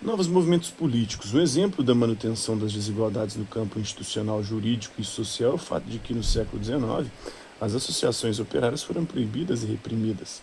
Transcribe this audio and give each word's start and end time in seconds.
Novos 0.00 0.28
movimentos 0.28 0.70
políticos. 0.70 1.34
Um 1.34 1.40
exemplo 1.40 1.82
da 1.82 1.92
manutenção 1.92 2.56
das 2.56 2.72
desigualdades 2.72 3.34
no 3.34 3.44
campo 3.44 3.80
institucional, 3.80 4.40
jurídico 4.44 5.00
e 5.00 5.04
social 5.04 5.50
é 5.50 5.54
o 5.54 5.58
fato 5.58 5.86
de 5.86 5.98
que, 5.98 6.14
no 6.14 6.22
século 6.22 6.62
XIX, 6.62 7.10
as 7.60 7.74
associações 7.74 8.38
operárias 8.38 8.80
foram 8.80 9.04
proibidas 9.04 9.64
e 9.64 9.66
reprimidas. 9.66 10.40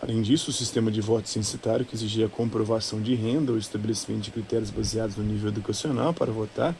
Além 0.00 0.22
disso, 0.22 0.50
o 0.50 0.52
sistema 0.52 0.88
de 0.88 1.00
voto 1.00 1.28
censitário, 1.28 1.84
que 1.84 1.96
exigia 1.96 2.26
a 2.26 2.28
comprovação 2.28 3.02
de 3.02 3.12
renda 3.16 3.50
ou 3.50 3.58
estabelecimento 3.58 4.22
de 4.22 4.30
critérios 4.30 4.70
baseados 4.70 5.16
no 5.16 5.24
nível 5.24 5.48
educacional 5.48 6.14
para 6.14 6.30
votar, 6.30 6.76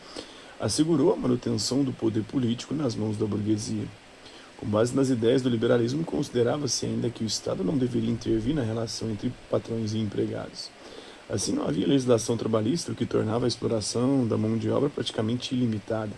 assegurou 0.61 1.13
a 1.13 1.17
manutenção 1.17 1.83
do 1.83 1.93
poder 1.93 2.23
político 2.23 2.73
nas 2.73 2.95
mãos 2.95 3.17
da 3.17 3.27
burguesia. 3.27 3.89
Com 4.59 4.67
base 4.67 4.95
nas 4.95 5.11
ideias 5.11 5.43
do 5.43 5.49
liberalismo, 5.49 6.05
considerava-se 6.05 6.87
ainda 6.87 7.11
que 7.11 7.25
o 7.25 7.27
Estado 7.27 7.65
não 7.65 7.77
deveria 7.77 8.11
intervir 8.11 8.55
na 8.55 8.63
relação 8.63 9.11
entre 9.11 9.33
patrões 9.51 9.93
e 9.93 9.99
empregados. 9.99 10.71
Assim, 11.29 11.53
não 11.53 11.69
havia 11.69 11.87
legislação 11.87 12.39
trabalhista, 12.39 12.91
o 12.91 12.95
que 12.95 13.05
tornava 13.05 13.45
a 13.45 13.49
exploração 13.49 14.27
da 14.27 14.39
mão 14.39 14.57
de 14.57 14.71
obra 14.71 14.89
praticamente 14.89 15.55
ilimitada. 15.55 16.13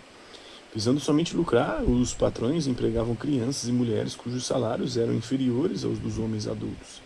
Visando 0.73 1.01
somente 1.01 1.35
lucrar, 1.35 1.83
os 1.83 2.13
patrões 2.13 2.65
empregavam 2.65 3.13
crianças 3.13 3.67
e 3.67 3.73
mulheres 3.73 4.15
cujos 4.15 4.45
salários 4.45 4.95
eram 4.95 5.13
inferiores 5.13 5.83
aos 5.83 5.99
dos 5.99 6.17
homens 6.17 6.47
adultos. 6.47 7.01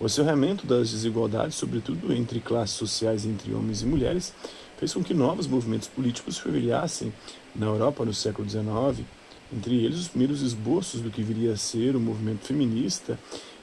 O 0.00 0.06
acerramento 0.06 0.66
das 0.66 0.90
desigualdades, 0.90 1.56
sobretudo 1.56 2.14
entre 2.14 2.40
classes 2.40 2.76
sociais 2.76 3.26
entre 3.26 3.52
homens 3.52 3.82
e 3.82 3.86
mulheres, 3.86 4.32
fez 4.78 4.94
com 4.94 5.04
que 5.04 5.12
novos 5.12 5.46
movimentos 5.46 5.88
políticos 5.88 6.38
fervilhassem 6.38 7.12
na 7.54 7.66
Europa 7.66 8.06
no 8.06 8.14
século 8.14 8.48
XIX, 8.48 9.06
entre 9.52 9.84
eles 9.84 9.98
os 9.98 10.08
primeiros 10.08 10.40
esboços 10.40 11.02
do 11.02 11.10
que 11.10 11.22
viria 11.22 11.52
a 11.52 11.56
ser 11.56 11.94
o 11.94 12.00
movimento 12.00 12.46
feminista 12.46 13.18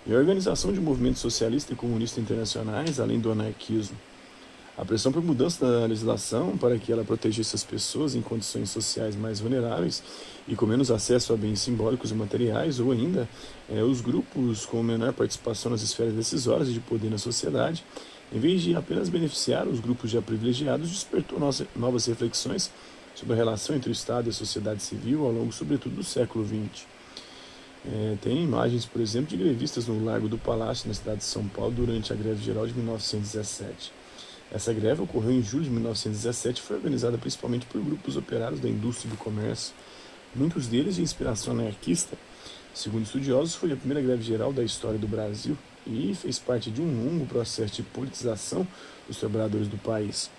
e 0.06 0.14
a 0.14 0.18
organização 0.18 0.72
de 0.72 0.80
movimentos 0.80 1.22
socialista 1.22 1.74
e 1.74 1.76
comunista 1.76 2.20
internacionais, 2.20 3.00
além 3.00 3.20
do 3.20 3.32
anarquismo. 3.32 3.98
A 4.78 4.84
pressão 4.84 5.10
por 5.10 5.24
mudança 5.24 5.66
da 5.66 5.86
legislação 5.86 6.58
para 6.58 6.78
que 6.78 6.92
ela 6.92 7.06
protegesse 7.06 7.56
as 7.56 7.64
pessoas 7.64 8.14
em 8.14 8.22
condições 8.22 8.70
sociais 8.70 9.16
mais 9.16 9.40
vulneráveis 9.40 10.04
e 10.48 10.56
com 10.56 10.66
menos 10.66 10.92
acesso 10.92 11.32
a 11.32 11.38
bens 11.38 11.62
simbólicos 11.62 12.12
e 12.12 12.14
materiais, 12.14 12.78
ou 12.78 12.92
ainda 12.92 13.28
é, 13.70 13.82
os 13.82 14.02
grupos 14.02 14.66
com 14.66 14.84
menor 14.84 15.14
participação 15.14 15.72
nas 15.72 15.82
esferas 15.82 16.14
decisórias 16.14 16.68
e 16.68 16.74
de 16.74 16.82
poder 16.82 17.10
na 17.10 17.18
sociedade, 17.18 17.86
em 18.34 18.40
vez 18.40 18.62
de 18.62 18.76
apenas 18.76 19.08
beneficiar 19.08 19.66
os 19.66 19.80
grupos 19.80 20.12
já 20.12 20.22
privilegiados, 20.22 20.90
despertou 20.90 21.40
novas 21.74 22.06
reflexões 22.06 22.70
sobre 23.16 23.34
a 23.34 23.38
relação 23.38 23.78
entre 23.78 23.90
o 23.90 23.94
Estado 23.94 24.28
e 24.28 24.30
a 24.30 24.34
sociedade 24.34 24.84
civil 24.84 25.24
ao 25.26 25.32
longo, 25.32 25.54
sobretudo, 25.54 25.96
do 25.96 26.04
século 26.04 26.46
XX. 26.46 26.86
É, 27.88 28.18
tem 28.22 28.44
imagens, 28.44 28.86
por 28.86 29.00
exemplo, 29.00 29.30
de 29.30 29.38
grevistas 29.38 29.88
no 29.88 30.04
Largo 30.04 30.28
do 30.28 30.38
Palácio, 30.38 30.88
na 30.88 30.94
cidade 30.94 31.20
de 31.20 31.26
São 31.26 31.48
Paulo, 31.48 31.72
durante 31.72 32.12
a 32.12 32.16
greve 32.16 32.44
geral 32.44 32.66
de 32.66 32.74
1917. 32.74 33.92
Essa 34.52 34.74
greve 34.74 35.02
ocorreu 35.02 35.32
em 35.32 35.44
julho 35.44 35.66
de 35.66 35.70
1917 35.70 36.60
e 36.60 36.64
foi 36.64 36.78
organizada 36.78 37.18
principalmente 37.18 37.66
por 37.66 37.82
grupos 37.82 38.16
operários 38.16 38.60
da 38.60 38.70
indústria 38.70 39.08
e 39.08 39.12
do 39.12 39.18
comércio, 39.18 39.74
muitos 40.36 40.68
deles 40.68 40.96
de 40.96 41.02
inspiração 41.02 41.54
anarquista. 41.54 42.18
Segundo 42.74 43.04
estudiosos, 43.04 43.56
foi 43.56 43.72
a 43.72 43.76
primeira 43.76 44.02
greve 44.02 44.24
geral 44.24 44.52
da 44.52 44.64
história 44.64 44.98
do 44.98 45.08
Brasil 45.08 45.58
e 45.86 46.14
fez 46.16 46.40
parte 46.40 46.72
de 46.72 46.82
um 46.82 47.06
longo 47.06 47.26
processo 47.26 47.76
de 47.76 47.84
politização 47.84 48.68
dos 49.08 49.18
trabalhadores 49.18 49.68
do 49.68 49.78
país. 49.78 50.30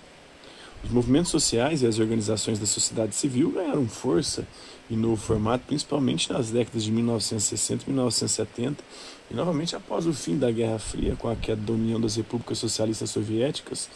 Os 0.85 0.91
movimentos 0.91 1.31
sociais 1.31 1.83
e 1.83 1.87
as 1.87 1.99
organizações 1.99 2.59
da 2.59 2.67
sociedade 2.67 3.15
civil 3.15 3.51
ganharam 3.51 3.89
força 3.89 4.47
e 4.89 4.95
novo 4.95 5.17
formato, 5.17 5.65
principalmente 5.67 6.33
nas 6.33 6.51
décadas 6.51 6.85
de 6.85 6.93
1960 6.93 7.85
e 7.85 7.89
1970, 7.89 8.85
e 9.31 9.35
novamente 9.35 9.75
após 9.75 10.07
o 10.07 10.13
fim 10.13 10.39
da 10.39 10.51
Guerra 10.51 10.79
Fria, 10.79 11.17
com 11.17 11.29
a 11.29 11.35
queda 11.35 11.61
da 11.61 11.73
União 11.73 12.01
das 12.01 12.15
Repúblicas 12.15 12.59
Socialistas 12.59 13.11
Soviéticas, 13.11 13.89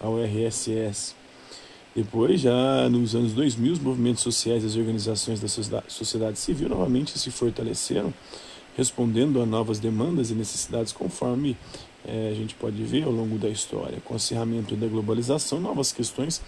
a 0.00 0.08
URSS. 0.08 1.14
Depois, 1.94 2.40
já 2.40 2.88
nos 2.90 3.14
anos 3.16 3.32
2000, 3.32 3.72
os 3.72 3.78
movimentos 3.78 4.22
sociais 4.22 4.62
e 4.62 4.66
as 4.66 4.76
organizações 4.76 5.40
da 5.40 5.82
sociedade 5.88 6.38
civil 6.38 6.68
novamente 6.68 7.18
se 7.18 7.30
fortaleceram, 7.30 8.12
respondendo 8.76 9.40
a 9.40 9.46
novas 9.46 9.78
demandas 9.78 10.30
e 10.30 10.34
necessidades 10.34 10.92
conforme 10.92 11.56
é, 12.06 12.30
a 12.30 12.34
gente 12.34 12.54
pode 12.54 12.82
ver 12.84 13.04
ao 13.04 13.10
longo 13.10 13.36
da 13.36 13.48
história. 13.48 14.00
Com 14.04 14.14
o 14.14 14.16
acirramento 14.16 14.76
da 14.76 14.86
globalização, 14.86 15.60
novas 15.60 15.92
questões 15.92 16.40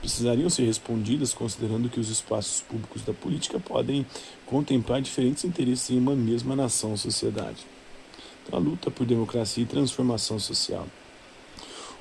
precisariam 0.00 0.48
ser 0.48 0.64
respondidas 0.64 1.34
considerando 1.34 1.88
que 1.88 2.00
os 2.00 2.08
espaços 2.08 2.62
públicos 2.62 3.02
da 3.02 3.12
política 3.12 3.60
podem 3.60 4.06
contemplar 4.46 5.02
diferentes 5.02 5.44
interesses 5.44 5.90
em 5.90 5.98
uma 5.98 6.16
mesma 6.16 6.56
nação 6.56 6.92
ou 6.92 6.96
sociedade. 6.96 7.66
Então, 8.46 8.58
a 8.58 8.62
luta 8.62 8.90
por 8.90 9.06
democracia 9.06 9.62
e 9.62 9.66
transformação 9.66 10.38
social. 10.38 10.86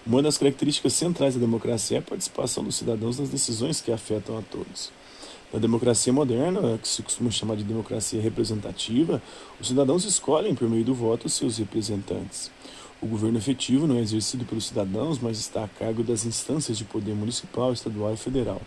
Uma 0.06 0.22
das 0.22 0.38
características 0.38 0.94
centrais 0.94 1.34
da 1.34 1.40
democracia 1.40 1.98
é 1.98 2.00
a 2.00 2.04
participação 2.04 2.64
dos 2.64 2.76
cidadãos 2.76 3.20
nas 3.20 3.30
decisões 3.30 3.80
que 3.80 3.92
afetam 3.92 4.38
a 4.38 4.42
todos. 4.42 4.92
Na 5.54 5.60
democracia 5.60 6.12
moderna, 6.12 6.78
que 6.78 6.88
se 6.88 7.02
costuma 7.04 7.30
chamar 7.32 7.56
de 7.56 7.64
democracia 7.64 8.22
representativa, 8.22 9.22
os 9.62 9.68
cidadãos 9.68 10.04
escolhem 10.04 10.56
por 10.56 10.68
meio 10.68 10.84
do 10.84 10.94
voto 10.94 11.30
seus 11.30 11.58
representantes. 11.58 12.52
O 13.04 13.06
governo 13.06 13.38
efetivo 13.38 13.86
não 13.86 13.98
é 13.98 14.00
exercido 14.00 14.46
pelos 14.46 14.68
cidadãos, 14.68 15.20
mas 15.20 15.38
está 15.38 15.66
a 15.66 15.68
cargo 15.68 16.02
das 16.06 16.26
instâncias 16.26 16.78
de 16.78 16.86
poder 16.86 17.14
municipal, 17.14 17.74
estadual 17.74 18.14
e 18.14 18.18
federal. 18.18 18.62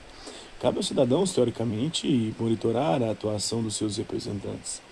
Cabe 0.61 0.77
aos 0.77 0.87
cidadãos, 0.87 1.33
teoricamente, 1.33 2.35
monitorar 2.39 3.03
a 3.03 3.13
atuação 3.13 3.63
dos 3.63 3.77
seus 3.77 3.97
representantes. 3.97 4.83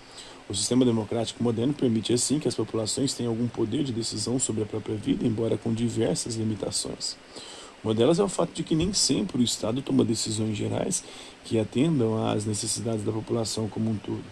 O 0.49 0.55
sistema 0.55 0.83
democrático 0.83 1.43
moderno 1.43 1.75
permite, 1.75 2.11
assim, 2.11 2.39
que 2.39 2.47
as 2.47 2.55
populações 2.55 3.13
tenham 3.13 3.31
algum 3.31 3.47
poder 3.47 3.83
de 3.83 3.93
decisão 3.93 4.39
sobre 4.39 4.63
a 4.63 4.65
própria 4.65 4.95
vida, 4.95 5.27
embora 5.27 5.59
com 5.59 5.71
diversas 5.71 6.33
limitações. 6.33 7.15
Uma 7.83 7.93
delas 7.93 8.17
é 8.17 8.23
o 8.23 8.27
fato 8.27 8.51
de 8.51 8.63
que 8.63 8.73
nem 8.73 8.93
sempre 8.93 9.37
o 9.37 9.43
Estado 9.43 9.79
toma 9.79 10.03
decisões 10.03 10.57
gerais 10.57 11.03
que 11.43 11.59
atendam 11.59 12.27
às 12.27 12.45
necessidades 12.45 13.05
da 13.05 13.11
população 13.11 13.69
como 13.69 13.91
um 13.91 13.95
todo. 13.95 14.23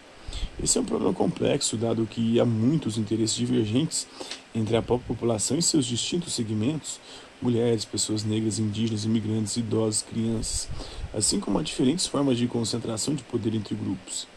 Esse 0.61 0.77
é 0.77 0.81
um 0.81 0.85
problema 0.85 1.13
complexo, 1.13 1.75
dado 1.77 2.05
que 2.05 2.39
há 2.39 2.45
muitos 2.45 2.97
interesses 2.97 3.35
divergentes 3.35 4.07
entre 4.53 4.75
a 4.75 4.81
própria 4.81 5.07
população 5.07 5.57
e 5.57 5.61
seus 5.61 5.85
distintos 5.85 6.33
segmentos 6.33 6.99
mulheres, 7.44 7.83
pessoas 7.83 8.23
negras, 8.23 8.57
indígenas, 8.57 9.03
imigrantes, 9.03 9.57
idosos, 9.57 10.01
crianças, 10.01 10.69
assim 11.13 11.39
como 11.39 11.59
há 11.59 11.61
diferentes 11.61 12.07
formas 12.07 12.38
de 12.38 12.47
concentração 12.47 13.13
de 13.13 13.23
poder 13.23 13.53
entre 13.53 13.75
grupos. 13.75 14.27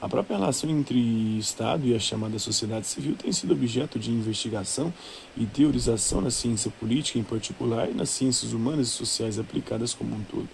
A 0.00 0.08
própria 0.08 0.38
relação 0.38 0.70
entre 0.70 0.98
Estado 1.38 1.86
e 1.86 1.94
a 1.94 1.98
chamada 1.98 2.38
sociedade 2.38 2.86
civil 2.86 3.14
tem 3.14 3.32
sido 3.32 3.52
objeto 3.52 3.98
de 3.98 4.10
investigação 4.10 4.92
e 5.36 5.44
teorização 5.44 6.22
na 6.22 6.30
ciência 6.30 6.70
política 6.70 7.18
em 7.18 7.22
particular 7.22 7.90
e 7.90 7.94
nas 7.94 8.08
ciências 8.08 8.52
humanas 8.52 8.88
e 8.88 8.90
sociais 8.90 9.38
aplicadas 9.38 9.92
como 9.92 10.14
um 10.14 10.22
todo. 10.22 10.48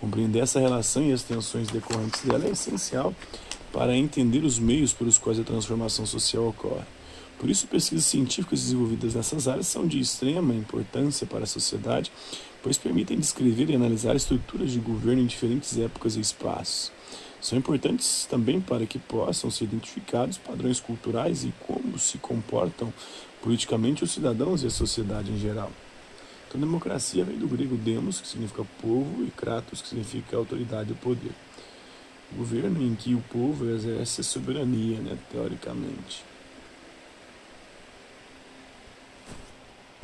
Compreender 0.00 0.40
essa 0.40 0.58
relação 0.58 1.02
e 1.02 1.12
as 1.12 1.22
tensões 1.22 1.68
decorrentes 1.68 2.22
dela 2.22 2.46
é 2.46 2.50
essencial 2.50 3.14
para 3.72 3.96
entender 3.96 4.44
os 4.44 4.58
meios 4.58 4.92
pelos 4.92 5.18
quais 5.18 5.40
a 5.40 5.44
transformação 5.44 6.04
social 6.04 6.46
ocorre. 6.46 6.84
Por 7.38 7.50
isso, 7.50 7.66
pesquisas 7.66 8.04
científicas 8.04 8.60
desenvolvidas 8.60 9.14
nessas 9.14 9.48
áreas 9.48 9.66
são 9.66 9.86
de 9.86 9.98
extrema 9.98 10.54
importância 10.54 11.26
para 11.26 11.42
a 11.42 11.46
sociedade, 11.46 12.12
pois 12.62 12.78
permitem 12.78 13.18
descrever 13.18 13.68
e 13.70 13.74
analisar 13.74 14.14
estruturas 14.14 14.70
de 14.70 14.78
governo 14.78 15.22
em 15.22 15.26
diferentes 15.26 15.76
épocas 15.76 16.14
e 16.14 16.20
espaços. 16.20 16.92
São 17.40 17.58
importantes 17.58 18.28
também 18.30 18.60
para 18.60 18.86
que 18.86 18.98
possam 18.98 19.50
ser 19.50 19.64
identificados 19.64 20.38
padrões 20.38 20.78
culturais 20.78 21.42
e 21.42 21.52
como 21.66 21.98
se 21.98 22.18
comportam 22.18 22.92
politicamente 23.42 24.04
os 24.04 24.12
cidadãos 24.12 24.62
e 24.62 24.68
a 24.68 24.70
sociedade 24.70 25.32
em 25.32 25.38
geral. 25.40 25.72
Então, 26.46 26.60
democracia 26.60 27.24
vem 27.24 27.38
do 27.38 27.48
grego 27.48 27.76
demos, 27.76 28.20
que 28.20 28.28
significa 28.28 28.64
povo, 28.80 29.24
e 29.24 29.30
kratos, 29.30 29.82
que 29.82 29.88
significa 29.88 30.36
autoridade 30.36 30.92
e 30.92 30.94
poder 30.94 31.32
governo 32.36 32.82
em 32.82 32.94
que 32.94 33.14
o 33.14 33.22
povo 33.30 33.68
exerce 33.70 34.20
a 34.20 34.24
soberania, 34.24 34.98
né, 34.98 35.18
teoricamente. 35.30 36.31